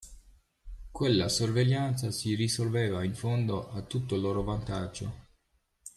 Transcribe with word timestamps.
Quella 0.89 1.29
sorveglianza 1.29 2.09
si 2.09 2.33
risolveva, 2.33 3.03
in 3.03 3.13
fondo, 3.13 3.69
a 3.69 3.83
tutto 3.83 4.15
loro 4.17 4.41
vantaggio. 4.41 5.13